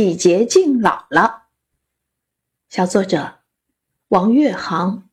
[0.00, 1.40] 洗洁精姥姥，
[2.70, 3.40] 小作者
[4.08, 5.10] 王月航，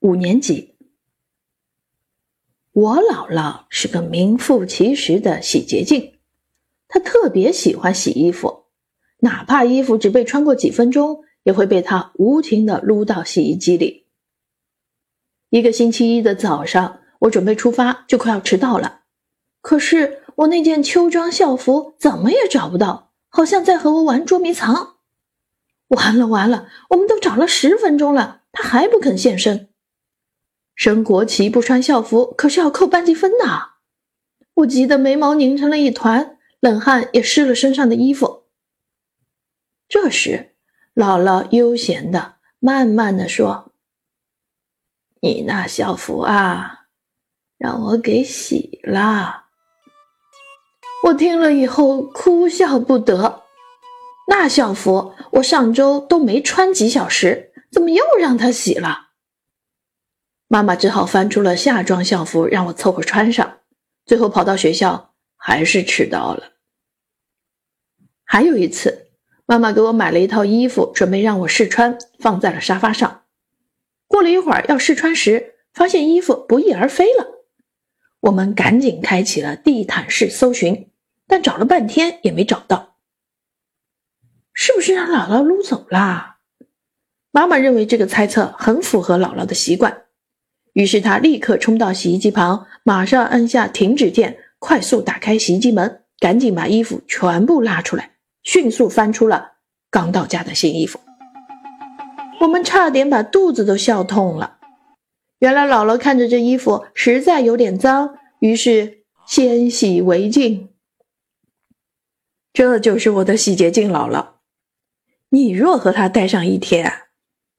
[0.00, 0.74] 五年级。
[2.72, 6.18] 我姥姥是个名副其实的洗洁精，
[6.88, 8.64] 她特别喜欢洗衣服，
[9.20, 14.08] 哪怕衣服只被穿过几分钟，也会被她无情的撸到洗衣机里。
[15.50, 19.02] 一个星期一的早上，我准备出发，就快要迟到了，
[19.60, 23.07] 可是我那件秋装校服怎么也找不到。
[23.28, 24.96] 好像在和我玩捉迷藏，
[25.88, 29.68] 完了完了，我们都找了十分钟了，他还不肯现身。
[30.74, 33.72] 升国旗不穿校服可是要扣班级分的，
[34.54, 38.44] 我急得眉毛拧成了一团，冷汗也湿了身上的衣服。
[39.88, 40.54] 这时，
[40.94, 43.72] 姥姥悠闲的、慢慢的说
[45.20, 46.86] ：“你那校服啊，
[47.56, 49.46] 让我给洗了。”
[51.04, 53.44] 我听了以后哭笑不得，
[54.26, 59.08] 那校服我上周都没穿几小时，怎么又让他洗了？
[60.48, 63.58] 妈妈只好翻出了夏装校服让我凑合穿上，
[64.04, 66.54] 最后跑到学校还是迟到了。
[68.24, 69.06] 还有一次，
[69.46, 73.22] 妈妈给我买了一套衣服，准备让我试穿，放在了沙发上。
[74.06, 77.37] 过了一会儿要试穿时，发现衣服不翼而飞了。
[78.20, 80.90] 我们赶紧开启了地毯式搜寻，
[81.26, 82.96] 但找了半天也没找到。
[84.52, 86.36] 是不是让姥姥撸走了？
[87.30, 90.02] 妈妈认为这个猜测很符合姥姥的习惯，
[90.72, 99.52] 于是她立刻冲到洗衣机旁，马上按下停止键，快速打开洗衣机门，赶紧把衣服全部拉出来，迅速翻出了
[99.90, 100.98] 刚到家的新衣服。
[102.40, 104.57] 我们差点把肚子都笑痛了。
[105.38, 110.70] 原来姥姥看着这衣服实在有点脏，于是先洗为敬。
[112.52, 114.30] 这就是我的洗洁精姥姥。
[115.28, 116.92] 你若和她待上一天，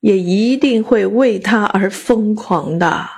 [0.00, 3.17] 也一定会为她而疯狂的。